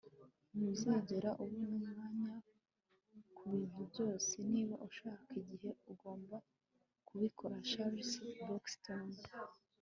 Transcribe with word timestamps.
ntuzigera 0.55 1.29
ubona 1.43 1.67
umwanya 1.75 2.33
kubintu 3.37 3.79
byose. 3.91 4.33
niba 4.51 4.75
ushaka 4.87 5.29
igihe, 5.41 5.69
ugomba 5.91 6.37
kubikora.- 7.07 7.55
charles 7.69 8.11
buxton 8.47 9.07